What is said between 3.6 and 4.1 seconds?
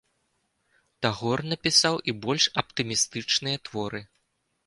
творы.